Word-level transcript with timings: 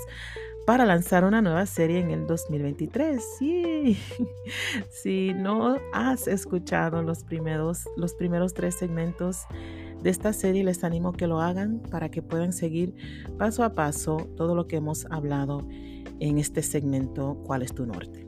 para 0.68 0.86
lanzar 0.86 1.26
una 1.26 1.42
nueva 1.42 1.66
serie 1.66 1.98
en 1.98 2.12
el 2.12 2.28
2023. 2.28 3.24
Sí. 3.40 3.98
Si 4.92 5.34
no 5.34 5.78
has 5.94 6.28
escuchado 6.28 7.02
los 7.02 7.24
primeros, 7.24 7.86
los 7.98 8.14
primeros 8.14 8.54
tres 8.54 8.76
segmentos 8.76 9.48
de 10.04 10.12
esta 10.12 10.32
serie, 10.32 10.64
les 10.64 10.84
animo 10.84 11.10
a 11.10 11.14
que 11.14 11.26
lo 11.26 11.42
hagan 11.42 11.80
para 11.90 12.10
que 12.10 12.22
puedan 12.22 12.54
seguir 12.54 12.94
paso 13.40 13.64
a 13.64 13.74
paso 13.74 14.30
todo 14.38 14.54
lo 14.54 14.68
que 14.68 14.76
hemos 14.76 15.06
hablado 15.10 15.68
en 16.20 16.38
este 16.38 16.62
segmento 16.62 17.42
¿Cuál 17.46 17.64
es 17.64 17.74
tu 17.74 17.88
norte? 17.88 18.28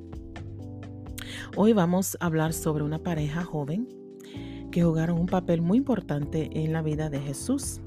Hoy 1.56 1.74
vamos 1.74 2.18
a 2.20 2.26
hablar 2.26 2.54
sobre 2.54 2.84
una 2.84 2.98
pareja 2.98 3.44
joven 3.44 3.88
que 4.74 4.84
jugaron 4.84 5.20
un 5.20 5.28
papel 5.28 5.62
muy 5.62 5.78
importante 5.78 6.50
en 6.52 6.74
la 6.74 6.82
vida 6.82 7.12
de 7.12 7.20
Jesús. 7.20 7.80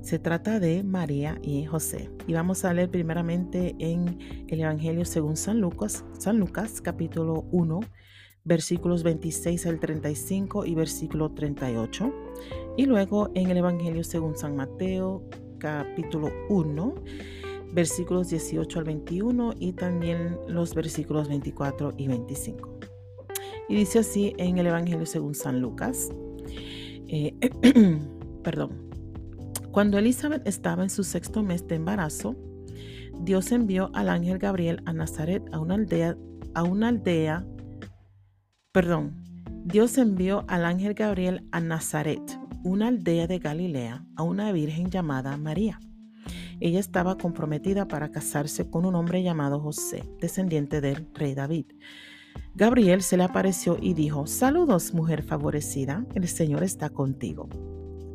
Se 0.00 0.18
trata 0.18 0.58
de 0.58 0.82
María 0.82 1.38
y 1.42 1.64
José. 1.64 2.10
Y 2.26 2.32
vamos 2.32 2.64
a 2.64 2.74
leer 2.74 2.90
primeramente 2.90 3.76
en 3.78 4.18
el 4.48 4.60
Evangelio 4.60 5.04
según 5.04 5.36
San 5.36 5.60
Lucas, 5.60 6.04
San 6.18 6.40
Lucas 6.40 6.80
capítulo 6.80 7.44
1, 7.52 7.80
versículos 8.42 9.04
26 9.04 9.64
al 9.66 9.78
35 9.78 10.66
y 10.66 10.74
versículo 10.74 11.30
38. 11.30 12.12
Y 12.76 12.86
luego 12.86 13.30
en 13.36 13.50
el 13.50 13.58
Evangelio 13.58 14.02
según 14.02 14.36
San 14.36 14.56
Mateo 14.56 15.22
capítulo 15.58 16.32
1, 16.48 16.94
versículos 17.72 18.28
18 18.28 18.76
al 18.80 18.84
21 18.86 19.54
y 19.60 19.72
también 19.74 20.36
los 20.48 20.74
versículos 20.74 21.28
24 21.28 21.94
y 21.96 22.08
25. 22.08 22.81
Y 23.72 23.76
dice 23.76 24.00
así 24.00 24.34
en 24.36 24.58
el 24.58 24.66
Evangelio 24.66 25.06
según 25.06 25.34
San 25.34 25.62
Lucas. 25.62 26.10
Eh, 27.08 27.34
perdón. 28.44 28.90
Cuando 29.70 29.96
Elizabeth 29.96 30.46
estaba 30.46 30.82
en 30.82 30.90
su 30.90 31.04
sexto 31.04 31.42
mes 31.42 31.66
de 31.66 31.76
embarazo, 31.76 32.36
Dios 33.22 33.50
envió 33.50 33.90
al 33.94 34.10
ángel 34.10 34.36
Gabriel 34.36 34.82
a 34.84 34.92
Nazaret, 34.92 35.42
a 35.52 35.58
una 35.58 35.76
aldea, 35.76 36.18
a 36.52 36.64
una 36.64 36.88
aldea, 36.88 37.46
perdón, 38.72 39.24
Dios 39.64 39.96
envió 39.96 40.44
al 40.48 40.66
ángel 40.66 40.92
Gabriel 40.92 41.48
a 41.50 41.60
Nazaret, 41.60 42.20
una 42.64 42.88
aldea 42.88 43.26
de 43.26 43.38
Galilea, 43.38 44.04
a 44.16 44.22
una 44.22 44.52
virgen 44.52 44.90
llamada 44.90 45.34
María. 45.38 45.80
Ella 46.60 46.78
estaba 46.78 47.16
comprometida 47.16 47.88
para 47.88 48.10
casarse 48.10 48.68
con 48.68 48.84
un 48.84 48.96
hombre 48.96 49.22
llamado 49.22 49.60
José, 49.60 50.04
descendiente 50.20 50.82
del 50.82 51.08
rey 51.14 51.34
David. 51.34 51.68
Gabriel 52.54 53.02
se 53.02 53.16
le 53.16 53.24
apareció 53.24 53.78
y 53.80 53.94
dijo, 53.94 54.26
Saludos, 54.26 54.92
mujer 54.92 55.22
favorecida, 55.22 56.04
el 56.14 56.28
Señor 56.28 56.62
está 56.62 56.90
contigo. 56.90 57.48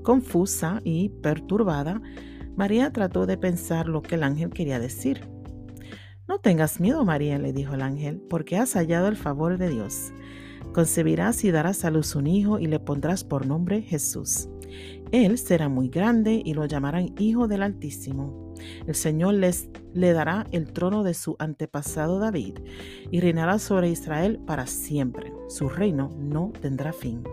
Confusa 0.04 0.82
y 0.84 1.10
perturbada, 1.10 2.02
María 2.56 2.92
trató 2.92 3.26
de 3.26 3.38
pensar 3.38 3.88
lo 3.88 4.02
que 4.02 4.16
el 4.16 4.24
ángel 4.24 4.52
quería 4.52 4.80
decir. 4.80 5.28
No 6.28 6.40
tengas 6.40 6.80
miedo, 6.80 7.04
María, 7.04 7.40
le 7.40 7.52
dijo 7.52 7.74
el 7.74 7.82
ángel, 7.82 8.22
porque 8.30 8.58
has 8.58 8.74
hallado 8.74 9.08
el 9.08 9.16
favor 9.16 9.58
de 9.58 9.70
Dios. 9.70 10.12
Concebirás 10.74 11.44
y 11.44 11.52
darás 11.52 11.86
a 11.86 11.92
luz 11.92 12.16
un 12.16 12.28
hijo 12.28 12.60
y 12.60 12.68
le 12.68 12.80
pondrás 12.80 13.24
por 13.24 13.46
nombre 13.46 13.82
Jesús. 13.82 14.50
Él 15.12 15.38
será 15.38 15.70
muy 15.70 15.90
grande 15.90 16.42
y 16.44 16.54
lo 16.54 16.66
llamarán 16.66 17.16
Hijo 17.18 17.48
del 17.48 17.64
Altísimo 17.64 18.47
el 18.86 18.96
Señor 18.96 19.36
les 19.36 19.70
le 19.94 20.14
dará 20.14 20.46
el 20.52 20.72
trono 20.72 21.04
de 21.04 21.14
su 21.14 21.36
antepasado 21.40 22.20
David 22.20 22.60
y 23.12 23.20
reinará 23.20 23.60
sobre 23.60 23.90
Israel 23.90 24.40
para 24.46 24.68
siempre. 24.68 25.34
Su 25.48 25.70
reino 25.70 26.12
no 26.18 26.52
tendrá 26.62 26.94
fin. 26.94 27.24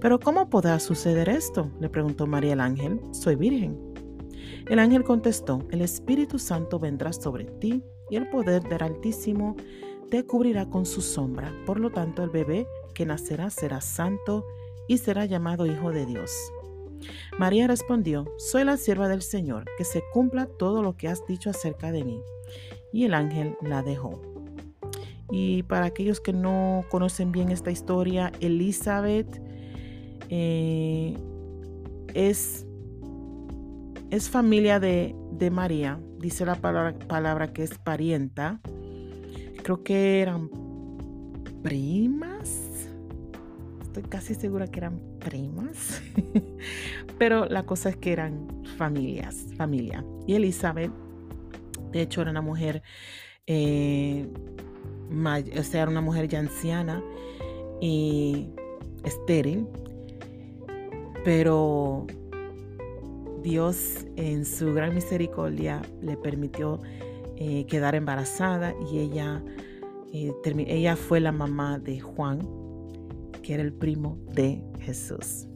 Pero 0.00 0.18
¿cómo 0.18 0.48
podrá 0.48 0.78
suceder 0.78 1.28
esto? 1.28 1.70
le 1.80 1.88
preguntó 1.88 2.26
María 2.26 2.54
el 2.54 2.60
ángel. 2.60 3.00
Soy 3.10 3.36
virgen. 3.36 3.78
El 4.68 4.78
ángel 4.78 5.04
contestó, 5.04 5.66
el 5.70 5.82
Espíritu 5.82 6.38
Santo 6.38 6.78
vendrá 6.78 7.12
sobre 7.12 7.44
ti 7.44 7.82
y 8.10 8.16
el 8.16 8.28
poder 8.28 8.62
del 8.62 8.82
Altísimo 8.82 9.56
te 10.10 10.24
cubrirá 10.24 10.66
con 10.66 10.86
su 10.86 11.00
sombra. 11.00 11.52
Por 11.66 11.80
lo 11.80 11.90
tanto, 11.90 12.22
el 12.22 12.30
bebé 12.30 12.66
que 12.94 13.06
nacerá 13.06 13.50
será 13.50 13.80
santo 13.80 14.44
y 14.88 14.98
será 14.98 15.24
llamado 15.24 15.66
Hijo 15.66 15.90
de 15.90 16.06
Dios. 16.06 16.32
María 17.38 17.66
respondió, 17.66 18.26
Soy 18.38 18.64
la 18.64 18.76
sierva 18.76 19.08
del 19.08 19.22
Señor, 19.22 19.64
que 19.76 19.84
se 19.84 20.02
cumpla 20.12 20.46
todo 20.46 20.82
lo 20.82 20.96
que 20.96 21.08
has 21.08 21.26
dicho 21.26 21.50
acerca 21.50 21.92
de 21.92 22.04
mí. 22.04 22.20
Y 22.92 23.04
el 23.04 23.14
ángel 23.14 23.56
la 23.62 23.82
dejó. 23.82 24.20
Y 25.30 25.64
para 25.64 25.86
aquellos 25.86 26.20
que 26.20 26.32
no 26.32 26.84
conocen 26.88 27.32
bien 27.32 27.50
esta 27.50 27.70
historia, 27.70 28.32
Elizabeth 28.40 29.42
eh, 30.28 31.16
es, 32.14 32.64
es 34.10 34.30
familia 34.30 34.78
de, 34.80 35.14
María. 35.50 36.00
Dice 36.18 36.46
la 36.46 36.54
palabra, 36.54 36.98
palabra 37.06 37.52
que 37.52 37.64
es 37.64 37.76
parienta. 37.78 38.60
Creo 39.62 39.82
que 39.82 40.20
eran 40.22 40.48
primas 41.62 42.35
estoy 43.96 44.10
casi 44.10 44.34
segura 44.34 44.66
que 44.66 44.80
eran 44.80 45.00
primas, 45.20 46.02
pero 47.18 47.46
la 47.46 47.64
cosa 47.64 47.88
es 47.88 47.96
que 47.96 48.12
eran 48.12 48.46
familias, 48.76 49.46
familia. 49.56 50.04
Y 50.26 50.34
Elizabeth, 50.34 50.90
de 51.92 52.02
hecho, 52.02 52.20
era 52.20 52.30
una 52.30 52.42
mujer, 52.42 52.82
eh, 53.46 54.28
o 55.10 55.62
sea, 55.62 55.82
era 55.82 55.90
una 55.90 56.02
mujer 56.02 56.28
ya 56.28 56.40
anciana 56.40 57.02
y 57.80 58.48
estéril, 59.04 59.66
pero 61.24 62.06
Dios 63.42 64.06
en 64.16 64.44
su 64.44 64.74
gran 64.74 64.94
misericordia 64.94 65.80
le 66.02 66.18
permitió 66.18 66.82
eh, 67.36 67.64
quedar 67.66 67.94
embarazada 67.94 68.74
y 68.92 68.98
ella, 68.98 69.42
eh, 70.12 70.34
ella 70.44 70.96
fue 70.96 71.20
la 71.20 71.32
mamá 71.32 71.78
de 71.78 72.00
Juan, 72.00 72.65
que 73.46 73.54
era 73.54 73.62
el 73.62 73.72
primo 73.72 74.18
de 74.32 74.60
Jesús. 74.80 75.46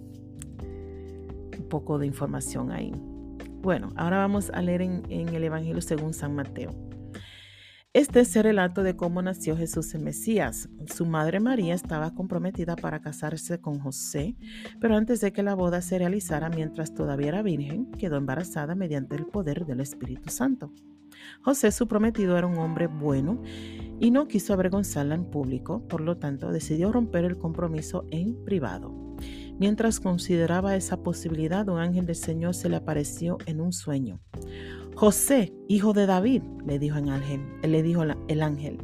Un 1.59 1.66
poco 1.69 1.98
de 1.98 2.07
información 2.07 2.71
ahí. 2.71 2.92
Bueno, 3.63 3.89
ahora 3.97 4.19
vamos 4.19 4.48
a 4.54 4.63
leer 4.63 4.83
en, 4.83 5.04
el 5.10 5.42
Evangelio 5.42 5.83
según 5.83 6.15
San 6.15 6.37
Mateo. 6.37 6.71
Este 7.92 8.21
es 8.21 8.37
el 8.37 8.45
relato 8.45 8.84
de 8.84 8.95
cómo 8.95 9.21
nació 9.22 9.57
Jesús 9.57 9.92
el 9.97 10.03
Mesías. 10.03 10.69
Su 10.87 11.04
madre 11.04 11.41
María 11.41 11.75
estaba 11.75 12.15
comprometida 12.15 12.77
para 12.77 13.01
casarse 13.01 13.60
con 13.60 13.81
José, 13.81 14.36
pero 14.81 14.95
antes 14.95 15.21
de 15.21 15.33
que 15.33 15.43
la 15.43 15.57
boda 15.57 15.83
se 15.83 15.98
realizara 15.98 16.48
mientras 16.48 16.95
todavía 16.95 17.31
era 17.31 17.43
virgen, 17.43 17.91
quedó 17.91 18.19
embarazada 18.19 18.77
mediante 18.77 19.16
el 19.16 19.27
poder 19.27 19.66
del 19.66 19.81
Espíritu 19.81 20.31
Santo. 20.31 20.72
José, 21.43 21.72
su 21.72 21.89
prometido, 21.89 22.39
era 22.39 22.47
un 22.47 22.59
hombre 22.59 22.86
bueno 22.86 23.43
y 24.00 24.10
no 24.10 24.26
quiso 24.26 24.54
avergonzarla 24.54 25.14
en 25.14 25.26
público, 25.26 25.86
por 25.86 26.00
lo 26.00 26.16
tanto 26.16 26.50
decidió 26.50 26.91
romper 26.91 27.24
el 27.24 27.38
compromiso 27.38 28.04
en 28.10 28.42
privado. 28.44 28.92
Mientras 29.58 30.00
consideraba 30.00 30.74
esa 30.74 31.02
posibilidad, 31.02 31.68
un 31.68 31.78
ángel 31.78 32.06
del 32.06 32.16
Señor 32.16 32.54
se 32.54 32.70
le 32.70 32.76
apareció 32.76 33.36
en 33.44 33.60
un 33.60 33.72
sueño. 33.74 34.18
José, 34.97 35.52
hijo 35.68 35.92
de 35.92 36.06
David, 36.06 36.42
le 36.66 36.78
dijo, 36.78 36.97
el 36.97 37.10
ángel, 37.10 37.42
le 37.62 37.82
dijo 37.82 38.02
el 38.02 38.42
ángel, 38.42 38.78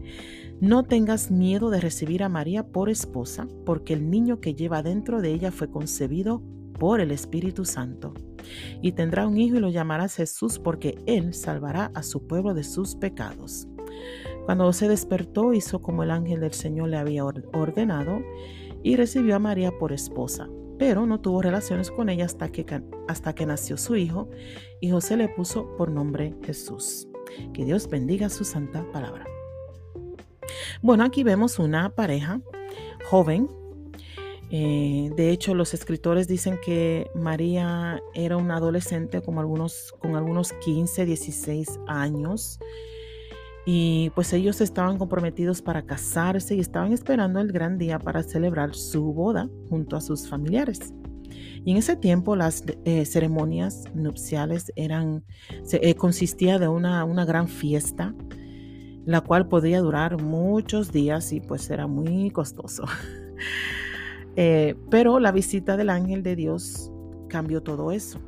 no 0.60 0.84
tengas 0.84 1.30
miedo 1.30 1.70
de 1.70 1.80
recibir 1.80 2.22
a 2.22 2.28
María 2.28 2.66
por 2.66 2.90
esposa, 2.90 3.48
porque 3.64 3.94
el 3.94 4.10
niño 4.10 4.40
que 4.40 4.54
lleva 4.54 4.82
dentro 4.82 5.22
de 5.22 5.32
ella 5.32 5.50
fue 5.50 5.70
concebido 5.70 6.42
por 6.78 7.00
el 7.00 7.10
Espíritu 7.10 7.64
Santo. 7.64 8.12
y 8.80 8.92
tendrá 8.92 9.26
un 9.26 9.38
hijo 9.38 9.56
y 9.56 9.60
lo 9.60 9.70
llamarás 9.70 10.14
Jesús 10.14 10.60
porque 10.60 10.98
él 11.06 11.34
salvará 11.34 11.90
a 11.94 12.04
su 12.04 12.28
pueblo 12.28 12.54
de 12.54 12.62
sus 12.62 12.94
pecados. 12.94 13.66
Cuando 14.46 14.72
se 14.72 14.88
despertó, 14.88 15.52
hizo 15.52 15.82
como 15.82 16.04
el 16.04 16.12
ángel 16.12 16.38
del 16.38 16.52
Señor 16.52 16.88
le 16.88 16.96
había 16.96 17.24
ordenado 17.24 18.20
y 18.84 18.94
recibió 18.94 19.34
a 19.34 19.40
María 19.40 19.76
por 19.76 19.92
esposa, 19.92 20.48
pero 20.78 21.04
no 21.04 21.20
tuvo 21.20 21.42
relaciones 21.42 21.90
con 21.90 22.08
ella 22.08 22.26
hasta 22.26 22.50
que, 22.50 22.64
hasta 23.08 23.34
que 23.34 23.44
nació 23.44 23.76
su 23.76 23.96
hijo 23.96 24.30
y 24.80 24.90
José 24.90 25.16
le 25.16 25.28
puso 25.28 25.76
por 25.76 25.90
nombre 25.90 26.36
Jesús. 26.44 27.08
Que 27.52 27.64
Dios 27.64 27.90
bendiga 27.90 28.28
su 28.28 28.44
santa 28.44 28.88
palabra. 28.92 29.26
Bueno, 30.80 31.02
aquí 31.02 31.24
vemos 31.24 31.58
una 31.58 31.90
pareja 31.90 32.40
joven. 33.10 33.48
Eh, 34.50 35.10
de 35.16 35.30
hecho, 35.30 35.56
los 35.56 35.74
escritores 35.74 36.28
dicen 36.28 36.60
que 36.64 37.10
María 37.16 38.00
era 38.14 38.36
una 38.36 38.58
adolescente 38.58 39.22
como 39.22 39.40
algunos, 39.40 39.92
con 39.98 40.14
algunos 40.14 40.52
15, 40.52 41.04
16 41.04 41.80
años. 41.88 42.60
Y 43.68 44.10
pues 44.14 44.32
ellos 44.32 44.60
estaban 44.60 44.96
comprometidos 44.96 45.60
para 45.60 45.82
casarse 45.82 46.54
y 46.54 46.60
estaban 46.60 46.92
esperando 46.92 47.40
el 47.40 47.50
gran 47.50 47.78
día 47.78 47.98
para 47.98 48.22
celebrar 48.22 48.76
su 48.76 49.12
boda 49.12 49.50
junto 49.68 49.96
a 49.96 50.00
sus 50.00 50.28
familiares. 50.28 50.94
Y 51.64 51.72
en 51.72 51.78
ese 51.78 51.96
tiempo 51.96 52.36
las 52.36 52.62
eh, 52.84 53.04
ceremonias 53.04 53.84
nupciales 53.92 54.72
eran, 54.76 55.24
eh, 55.72 55.96
consistía 55.96 56.60
de 56.60 56.68
una, 56.68 57.04
una 57.04 57.24
gran 57.24 57.48
fiesta, 57.48 58.14
la 59.04 59.20
cual 59.20 59.48
podía 59.48 59.80
durar 59.80 60.22
muchos 60.22 60.92
días 60.92 61.32
y 61.32 61.40
pues 61.40 61.68
era 61.68 61.86
muy 61.86 62.30
costoso. 62.30 62.84
Eh, 64.38 64.74
pero 64.90 65.18
la 65.18 65.32
visita 65.32 65.78
del 65.78 65.88
ángel 65.88 66.22
de 66.22 66.36
Dios 66.36 66.92
cambió 67.26 67.62
todo 67.62 67.90
eso. 67.90 68.20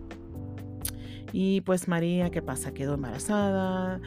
Y 1.34 1.60
pues 1.60 1.86
María, 1.86 2.30
¿qué 2.30 2.40
pasa? 2.40 2.72
Quedó 2.72 2.94
embarazada, 2.94 4.00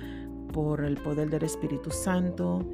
por 0.51 0.83
el 0.83 0.95
poder 0.95 1.30
del 1.30 1.44
Espíritu 1.44 1.92
Santo. 1.92 2.65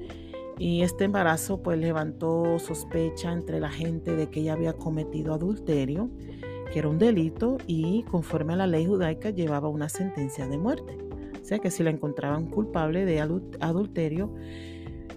Y 0.59 0.81
este 0.81 1.05
embarazo 1.05 1.61
pues 1.61 1.77
levantó 1.77 2.57
sospecha 2.59 3.31
entre 3.31 3.59
la 3.59 3.69
gente 3.69 4.15
de 4.15 4.29
que 4.29 4.39
ella 4.39 4.53
había 4.53 4.73
cometido 4.73 5.33
adulterio, 5.33 6.09
que 6.71 6.79
era 6.79 6.89
un 6.89 6.97
delito 6.97 7.57
y 7.67 8.03
conforme 8.03 8.53
a 8.53 8.57
la 8.57 8.67
ley 8.67 8.85
judaica 8.85 9.29
llevaba 9.29 9.69
una 9.69 9.89
sentencia 9.89 10.47
de 10.47 10.57
muerte. 10.57 10.97
O 11.41 11.45
sea 11.45 11.59
que 11.59 11.71
si 11.71 11.83
la 11.83 11.91
encontraban 11.91 12.47
culpable 12.47 13.05
de 13.05 13.21
adulterio, 13.21 14.33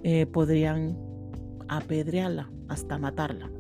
eh, 0.03 0.27
podrían 0.27 0.97
apedrearla 1.69 2.51
hasta 2.69 2.99
matarla. 2.99 3.51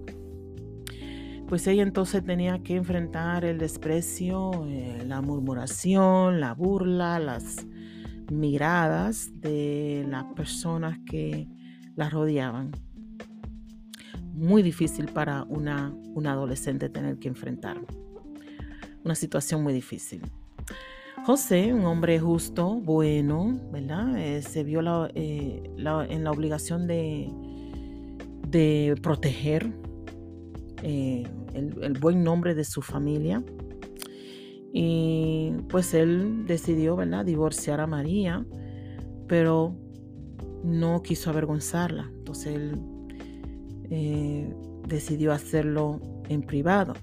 Pues 1.48 1.66
ella 1.66 1.82
entonces 1.82 2.24
tenía 2.24 2.62
que 2.62 2.76
enfrentar 2.76 3.44
el 3.44 3.58
desprecio, 3.58 4.52
eh, 4.68 5.02
la 5.04 5.20
murmuración, 5.20 6.40
la 6.40 6.54
burla, 6.54 7.18
las 7.18 7.66
miradas 8.30 9.30
de 9.40 10.06
las 10.08 10.24
personas 10.34 10.98
que 11.06 11.48
la 11.96 12.08
rodeaban. 12.08 12.72
Muy 14.32 14.62
difícil 14.62 15.06
para 15.06 15.42
una, 15.44 15.92
una 16.14 16.32
adolescente 16.32 16.88
tener 16.88 17.18
que 17.18 17.28
enfrentar. 17.28 17.78
Una 19.04 19.14
situación 19.14 19.62
muy 19.62 19.72
difícil. 19.72 20.22
José, 21.26 21.74
un 21.74 21.84
hombre 21.84 22.18
justo, 22.18 22.80
bueno, 22.80 23.60
¿verdad? 23.70 24.16
Eh, 24.18 24.42
se 24.42 24.64
vio 24.64 24.80
eh, 25.14 25.62
en 25.76 26.24
la 26.24 26.30
obligación 26.30 26.86
de, 26.86 27.30
de 28.50 28.94
proteger 29.02 29.72
eh, 30.82 31.24
el, 31.54 31.98
buen 31.98 32.22
nombre 32.22 32.54
de 32.54 32.64
su 32.64 32.82
familia. 32.82 33.42
Y 34.72 35.52
pues 35.68 35.94
él 35.94 36.46
decidió, 36.46 36.96
¿verdad?, 36.96 37.24
divorciar 37.24 37.80
a 37.80 37.86
María, 37.86 38.46
pero 39.26 39.74
no 40.62 41.02
quiso 41.02 41.30
avergonzarla. 41.30 42.10
Entonces 42.18 42.54
él 42.54 42.80
eh, 43.90 44.54
decidió 44.86 45.32
hacerlo 45.32 46.00
en 46.28 46.42
privado. 46.42 46.94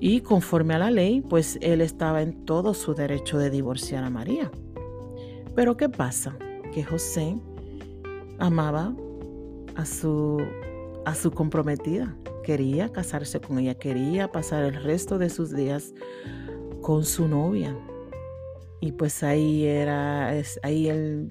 Y 0.00 0.20
conforme 0.20 0.74
a 0.74 0.78
la 0.78 0.90
ley, 0.90 1.20
pues 1.20 1.58
él 1.60 1.80
estaba 1.80 2.22
en 2.22 2.44
todo 2.44 2.74
su 2.74 2.94
derecho 2.94 3.38
de 3.38 3.50
divorciar 3.50 4.04
a 4.04 4.10
María. 4.10 4.50
Pero 5.54 5.76
¿qué 5.76 5.88
pasa? 5.88 6.36
Que 6.72 6.84
José 6.84 7.36
amaba 8.38 8.94
a 9.74 9.84
su, 9.84 10.40
a 11.04 11.14
su 11.14 11.32
comprometida 11.32 12.16
quería 12.48 12.90
casarse 12.90 13.42
con 13.42 13.58
ella, 13.58 13.74
quería 13.74 14.32
pasar 14.32 14.64
el 14.64 14.82
resto 14.82 15.18
de 15.18 15.28
sus 15.28 15.54
días 15.54 15.92
con 16.80 17.04
su 17.04 17.28
novia. 17.28 17.76
Y 18.80 18.92
pues 18.92 19.22
ahí 19.22 19.66
era, 19.66 20.30
ahí 20.62 20.88
él 20.88 21.30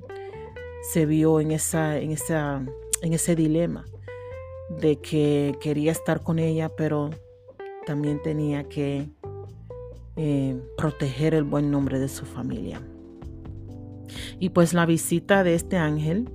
se 0.92 1.08
vio 1.08 1.40
en, 1.40 1.50
esa, 1.50 1.98
en, 1.98 2.12
esa, 2.12 2.64
en 3.02 3.14
ese 3.14 3.36
dilema 3.36 3.84
de 4.80 4.98
que 4.98 5.58
quería 5.60 5.92
estar 5.92 6.22
con 6.22 6.38
ella, 6.38 6.70
pero 6.70 7.10
también 7.88 8.22
tenía 8.22 8.66
que 8.66 9.10
eh, 10.18 10.56
proteger 10.78 11.34
el 11.34 11.46
buen 11.46 11.72
nombre 11.72 11.98
de 11.98 12.10
su 12.10 12.28
familia. 12.28 12.80
Y 14.40 14.50
pues 14.50 14.76
la 14.76 14.86
visita 14.86 15.44
de 15.44 15.56
este 15.56 15.78
ángel 15.78 16.30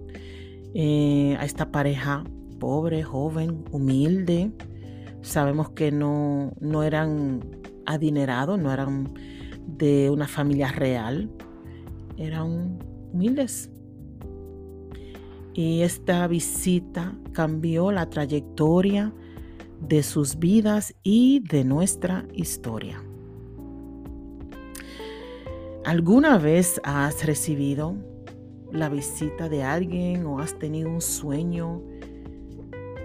eh, 0.75 1.37
a 1.39 1.45
esta 1.45 1.71
pareja 1.71 2.25
pobre, 2.59 3.05
joven, 3.05 3.65
humilde, 3.71 4.51
Sabemos 5.23 5.71
que 5.71 5.91
no, 5.91 6.53
no 6.61 6.83
eran 6.83 7.41
adinerados, 7.87 8.59
no 8.59 8.73
eran 8.73 9.15
de 9.67 10.11
una 10.11 10.29
familia 10.29 10.69
real, 10.69 11.31
eran 12.17 12.79
humildes. 13.13 13.71
Y 15.55 15.83
esta 15.83 16.27
visita 16.27 17.15
cambió 17.33 17.93
la 17.93 18.09
trayectoria 18.09 19.13
de 19.81 20.03
sus 20.03 20.39
vidas 20.39 20.95
y 21.03 21.41
de 21.41 21.65
nuestra 21.65 22.27
historia. 22.33 23.03
¿Alguna 25.85 26.39
vez 26.39 26.81
has 26.85 27.27
recibido 27.27 27.97
la 28.71 28.89
visita 28.89 29.49
de 29.49 29.63
alguien 29.63 30.25
o 30.27 30.39
has 30.39 30.59
tenido 30.59 30.89
un 30.89 31.01
sueño 31.01 31.83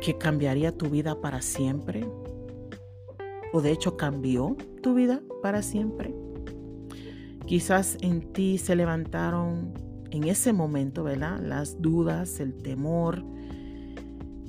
que 0.01 0.17
cambiaría 0.17 0.71
tu 0.71 0.89
vida 0.89 1.19
para 1.19 1.41
siempre? 1.41 2.07
¿O 3.53 3.61
de 3.61 3.71
hecho 3.71 3.97
cambió 3.97 4.55
tu 4.81 4.93
vida 4.93 5.21
para 5.41 5.61
siempre? 5.61 6.13
Quizás 7.45 7.97
en 8.01 8.33
ti 8.33 8.57
se 8.57 8.75
levantaron 8.75 9.73
en 10.11 10.25
ese 10.25 10.53
momento, 10.53 11.03
¿verdad? 11.03 11.39
Las 11.39 11.81
dudas, 11.81 12.39
el 12.39 12.55
temor, 12.55 13.23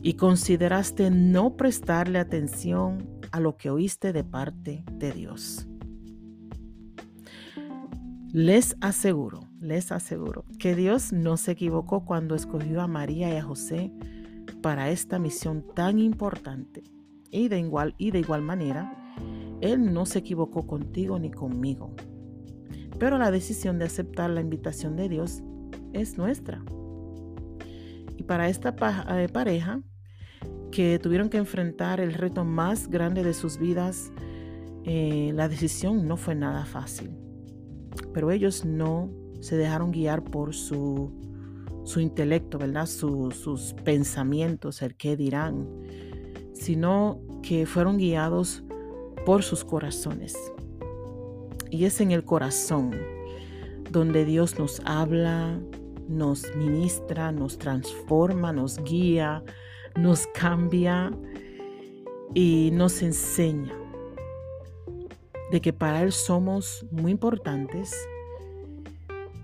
y 0.02 0.14
consideraste 0.14 1.10
no 1.10 1.56
prestarle 1.56 2.18
atención 2.18 3.08
a 3.32 3.40
lo 3.40 3.56
que 3.56 3.70
oíste 3.70 4.12
de 4.12 4.24
parte 4.24 4.84
de 4.92 5.12
Dios. 5.12 5.66
Les 8.32 8.76
aseguro, 8.80 9.40
les 9.60 9.90
aseguro 9.90 10.44
que 10.58 10.74
Dios 10.74 11.12
no 11.12 11.36
se 11.36 11.52
equivocó 11.52 12.04
cuando 12.04 12.34
escogió 12.34 12.80
a 12.80 12.86
María 12.86 13.32
y 13.32 13.36
a 13.36 13.42
José 13.42 13.90
para 14.62 14.90
esta 14.90 15.18
misión 15.18 15.64
tan 15.74 15.98
importante. 15.98 16.82
Y 17.30 17.48
de 17.48 17.60
igual, 17.60 17.94
y 17.98 18.10
de 18.10 18.20
igual 18.20 18.42
manera, 18.42 19.14
Él 19.60 19.92
no 19.92 20.06
se 20.06 20.20
equivocó 20.20 20.66
contigo 20.66 21.18
ni 21.18 21.30
conmigo. 21.30 21.94
Pero 22.98 23.18
la 23.18 23.30
decisión 23.30 23.78
de 23.78 23.84
aceptar 23.84 24.30
la 24.30 24.40
invitación 24.40 24.96
de 24.96 25.08
Dios 25.08 25.42
es 25.92 26.18
nuestra. 26.18 26.62
Y 28.16 28.24
para 28.24 28.48
esta 28.48 28.74
eh, 29.10 29.28
pareja 29.28 29.80
que 30.72 30.98
tuvieron 30.98 31.28
que 31.28 31.38
enfrentar 31.38 32.00
el 32.00 32.12
reto 32.14 32.44
más 32.44 32.88
grande 32.88 33.22
de 33.22 33.34
sus 33.34 33.58
vidas, 33.58 34.10
eh, 34.84 35.32
la 35.34 35.48
decisión 35.48 36.06
no 36.08 36.16
fue 36.16 36.34
nada 36.34 36.64
fácil. 36.64 37.10
Pero 38.12 38.30
ellos 38.30 38.64
no 38.64 39.10
se 39.40 39.56
dejaron 39.56 39.92
guiar 39.92 40.24
por 40.24 40.54
su 40.54 41.27
su 41.88 42.00
intelecto, 42.00 42.58
¿verdad? 42.58 42.84
sus 42.84 43.74
pensamientos, 43.82 44.82
el 44.82 44.94
qué 44.94 45.16
dirán, 45.16 45.66
sino 46.52 47.18
que 47.42 47.64
fueron 47.64 47.96
guiados 47.96 48.62
por 49.24 49.42
sus 49.42 49.64
corazones. 49.64 50.36
Y 51.70 51.86
es 51.86 52.02
en 52.02 52.10
el 52.10 52.24
corazón 52.24 52.94
donde 53.90 54.26
Dios 54.26 54.58
nos 54.58 54.82
habla, 54.84 55.58
nos 56.06 56.54
ministra, 56.56 57.32
nos 57.32 57.56
transforma, 57.56 58.52
nos 58.52 58.84
guía, 58.84 59.42
nos 59.96 60.26
cambia 60.34 61.10
y 62.34 62.68
nos 62.74 63.00
enseña 63.00 63.74
de 65.50 65.60
que 65.62 65.72
para 65.72 66.02
Él 66.02 66.12
somos 66.12 66.84
muy 66.90 67.12
importantes 67.12 67.96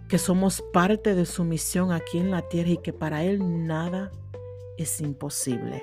que 0.09 0.19
somos 0.19 0.63
parte 0.73 1.15
de 1.15 1.27
su 1.27 1.45
misión 1.45 1.93
aquí 1.93 2.19
en 2.19 2.31
la 2.31 2.43
tierra 2.43 2.71
y 2.71 2.77
que 2.79 2.93
para 2.93 3.25
Él 3.25 3.67
nada 3.67 4.11
es 4.77 5.01
imposible. 5.01 5.83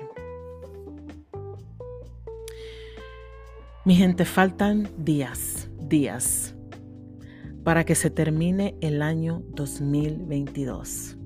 Mi 3.84 3.96
gente, 3.96 4.24
faltan 4.24 4.88
días, 4.96 5.68
días 5.80 6.54
para 7.64 7.84
que 7.84 7.94
se 7.94 8.10
termine 8.10 8.76
el 8.80 9.02
año 9.02 9.42
2022. 9.48 11.16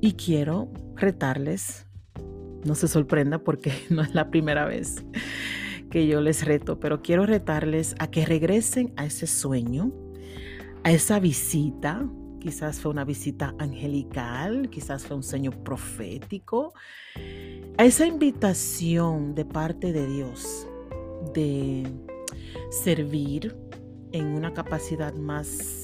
Y 0.00 0.14
quiero 0.14 0.68
retarles, 0.96 1.86
no 2.64 2.74
se 2.74 2.88
sorprenda 2.88 3.38
porque 3.38 3.72
no 3.90 4.02
es 4.02 4.14
la 4.14 4.30
primera 4.30 4.64
vez 4.64 5.04
que 5.90 6.06
yo 6.06 6.20
les 6.20 6.44
reto, 6.44 6.80
pero 6.80 7.02
quiero 7.02 7.26
retarles 7.26 7.94
a 7.98 8.10
que 8.10 8.24
regresen 8.24 8.92
a 8.96 9.04
ese 9.04 9.26
sueño, 9.26 9.92
a 10.84 10.90
esa 10.90 11.18
visita. 11.20 12.08
Quizás 12.40 12.80
fue 12.80 12.90
una 12.90 13.04
visita 13.04 13.54
angelical, 13.58 14.68
quizás 14.68 15.06
fue 15.06 15.16
un 15.16 15.22
sueño 15.22 15.52
profético, 15.62 16.74
a 17.78 17.84
esa 17.84 18.06
invitación 18.06 19.34
de 19.34 19.44
parte 19.44 19.92
de 19.92 20.06
Dios 20.06 20.66
de 21.34 21.86
servir 22.70 23.56
en 24.10 24.26
una 24.26 24.52
capacidad 24.52 25.14
más, 25.14 25.82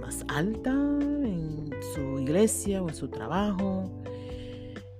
más 0.00 0.24
alta 0.28 0.70
en 0.70 1.70
su 1.94 2.20
iglesia 2.20 2.82
o 2.82 2.88
en 2.88 2.94
su 2.94 3.08
trabajo, 3.08 3.90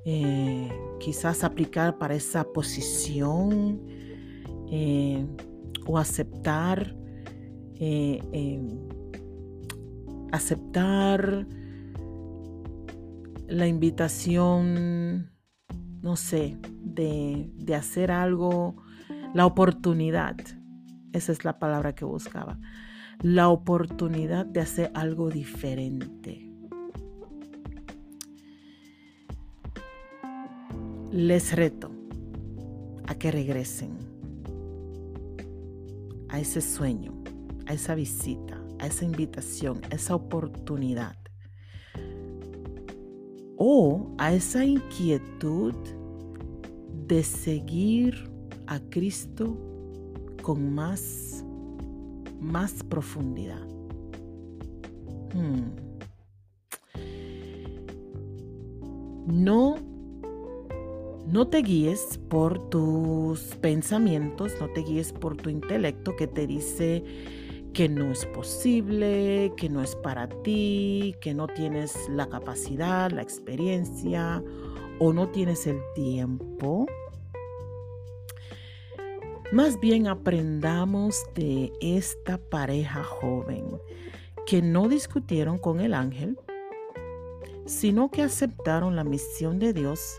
eh, 0.05 0.69
quizás 0.99 1.45
aplicar 1.45 1.99
para 1.99 2.15
esa 2.15 2.45
posición 2.45 3.81
eh, 4.71 5.27
o 5.87 5.99
aceptar, 5.99 6.97
eh, 7.79 8.21
aceptar 10.37 11.47
la 13.49 13.67
invitación, 13.67 15.31
no 16.03 16.17
sé, 16.17 16.57
de, 16.83 17.51
de 17.55 17.75
hacer 17.75 18.11
algo, 18.11 18.77
la 19.35 19.47
oportunidad, 19.47 20.37
esa 21.13 21.33
es 21.33 21.45
la 21.45 21.59
palabra 21.59 21.95
que 21.95 22.05
buscaba, 22.05 22.59
la 23.23 23.49
oportunidad 23.49 24.47
de 24.47 24.61
hacer 24.61 24.91
algo 24.95 25.31
diferente. 25.31 26.43
Les 31.13 31.55
reto 31.55 31.91
a 33.07 33.15
que 33.15 33.31
regresen 33.31 33.97
a 36.29 36.41
ese 36.41 36.61
sueño, 36.61 37.15
a 37.67 37.73
esa 37.73 37.95
visita, 37.95 38.61
esa 38.87 39.05
invitación, 39.05 39.81
esa 39.91 40.15
oportunidad. 40.15 41.17
O 43.57 44.15
a 44.19 44.33
esa 44.33 44.65
inquietud 44.65 45.75
de 47.07 47.23
seguir 47.23 48.31
a 48.67 48.81
Cristo 48.81 49.57
con 50.43 50.75
más, 50.75 51.45
más 52.41 52.83
profundidad. 52.83 53.67
Hmm. 55.35 55.71
No 59.27 59.77
no 61.27 61.49
te 61.49 61.59
guíes 61.59 62.21
por 62.29 62.71
tus 62.71 63.41
pensamientos, 63.61 64.53
no 64.61 64.69
te 64.69 64.83
guíes 64.83 65.13
por 65.13 65.37
tu 65.37 65.51
intelecto 65.51 66.15
que 66.15 66.29
te 66.29 66.47
dice 66.47 67.03
que 67.77 67.91
no 67.91 68.11
es 68.11 68.25
posible, 68.25 69.53
que 69.55 69.69
no 69.69 69.83
es 69.83 69.95
para 69.97 70.31
ti, 70.31 71.15
que 71.21 71.35
no 71.35 71.47
tienes 71.47 72.09
la 72.09 72.27
capacidad, 72.27 73.11
la 73.11 73.21
experiencia 73.21 74.43
o 74.99 75.13
no 75.13 75.29
tienes 75.29 75.67
el 75.67 75.79
tiempo. 75.95 76.87
Más 79.53 79.79
bien 79.79 80.07
aprendamos 80.07 81.23
de 81.35 81.71
esta 81.83 82.39
pareja 82.39 83.05
joven 83.05 83.79
que 84.47 84.63
no 84.63 84.89
discutieron 84.89 85.59
con 85.59 85.81
el 85.81 85.93
ángel, 85.93 86.39
sino 87.67 88.11
que 88.11 88.23
aceptaron 88.23 88.97
la 88.97 89.05
misión 89.05 89.59
de 89.59 89.75
Dios 89.75 90.19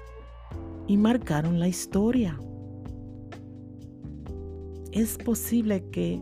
y 0.86 0.96
marcaron 0.98 1.60
la 1.60 1.68
historia. 1.68 2.40
Es 4.92 5.18
posible 5.18 5.84
que 5.90 6.22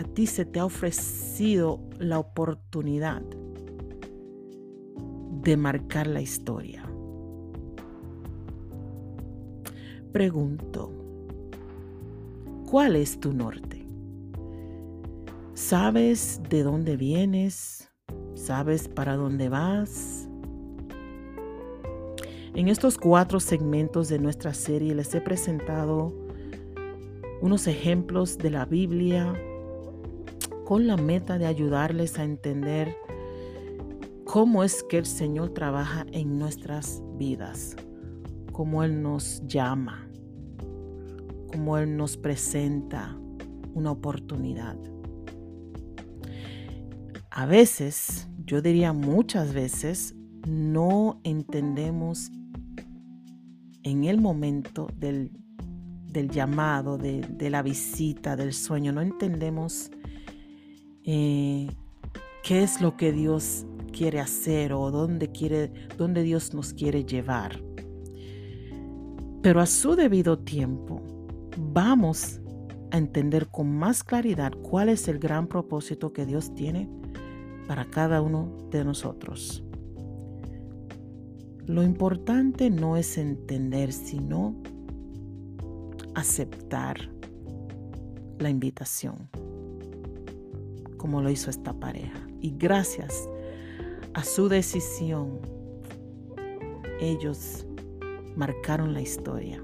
a 0.00 0.02
ti 0.02 0.26
se 0.26 0.46
te 0.46 0.58
ha 0.58 0.64
ofrecido 0.64 1.78
la 1.98 2.18
oportunidad 2.18 3.20
de 5.42 5.56
marcar 5.58 6.06
la 6.06 6.22
historia. 6.22 6.90
Pregunto, 10.10 10.90
¿cuál 12.66 12.96
es 12.96 13.20
tu 13.20 13.34
norte? 13.34 13.86
¿Sabes 15.52 16.40
de 16.48 16.62
dónde 16.62 16.96
vienes? 16.96 17.92
¿Sabes 18.34 18.88
para 18.88 19.16
dónde 19.16 19.50
vas? 19.50 20.30
En 22.54 22.68
estos 22.68 22.96
cuatro 22.96 23.38
segmentos 23.38 24.08
de 24.08 24.18
nuestra 24.18 24.54
serie 24.54 24.94
les 24.94 25.14
he 25.14 25.20
presentado 25.20 26.14
unos 27.42 27.66
ejemplos 27.66 28.38
de 28.38 28.48
la 28.48 28.64
Biblia 28.64 29.34
con 30.70 30.86
la 30.86 30.96
meta 30.96 31.36
de 31.36 31.46
ayudarles 31.46 32.16
a 32.20 32.22
entender 32.22 32.96
cómo 34.24 34.62
es 34.62 34.84
que 34.84 34.98
el 34.98 35.04
Señor 35.04 35.50
trabaja 35.52 36.06
en 36.12 36.38
nuestras 36.38 37.02
vidas, 37.16 37.74
cómo 38.52 38.84
Él 38.84 39.02
nos 39.02 39.42
llama, 39.48 40.08
cómo 41.50 41.76
Él 41.76 41.96
nos 41.96 42.16
presenta 42.16 43.18
una 43.74 43.90
oportunidad. 43.90 44.76
A 47.32 47.46
veces, 47.46 48.28
yo 48.46 48.62
diría 48.62 48.92
muchas 48.92 49.52
veces, 49.52 50.14
no 50.46 51.20
entendemos 51.24 52.30
en 53.82 54.04
el 54.04 54.20
momento 54.20 54.86
del, 54.94 55.32
llamado, 56.30 56.96
de, 56.96 57.50
la 57.50 57.60
visita, 57.62 58.36
del 58.36 58.52
sueño, 58.52 58.92
no 58.92 59.00
entendemos 59.00 59.90
eh, 61.12 61.66
qué 62.44 62.62
es 62.62 62.80
lo 62.80 62.96
que 62.96 63.10
Dios 63.10 63.66
quiere 63.92 64.20
hacer 64.20 64.72
o 64.72 64.92
dónde, 64.92 65.32
quiere, 65.32 65.72
dónde 65.98 66.22
Dios 66.22 66.54
nos 66.54 66.72
quiere 66.72 67.04
llevar. 67.04 67.60
Pero 69.42 69.60
a 69.60 69.66
su 69.66 69.96
debido 69.96 70.38
tiempo 70.38 71.02
vamos 71.58 72.40
a 72.92 72.98
entender 72.98 73.48
con 73.48 73.76
más 73.76 74.04
claridad 74.04 74.52
cuál 74.62 74.88
es 74.88 75.08
el 75.08 75.18
gran 75.18 75.48
propósito 75.48 76.12
que 76.12 76.26
Dios 76.26 76.54
tiene 76.54 76.88
para 77.66 77.86
cada 77.86 78.22
uno 78.22 78.68
de 78.70 78.84
nosotros. 78.84 79.64
Lo 81.66 81.82
importante 81.82 82.70
no 82.70 82.96
es 82.96 83.18
entender, 83.18 83.92
sino 83.92 84.54
aceptar 86.14 87.10
la 88.38 88.48
invitación, 88.48 89.28
como 91.00 91.22
lo 91.22 91.30
hizo 91.30 91.48
esta 91.48 91.72
pareja. 91.72 92.20
Y 92.42 92.54
gracias 92.58 93.26
a 94.12 94.22
su 94.22 94.50
decisión, 94.50 95.40
ellos 97.00 97.64
marcaron 98.36 98.92
la 98.92 99.00
historia. 99.00 99.62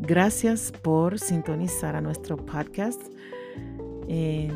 Gracias 0.00 0.72
por 0.72 1.20
sintonizar 1.20 1.94
a 1.94 2.00
nuestro 2.00 2.36
podcast. 2.36 3.00
Eh, 4.08 4.50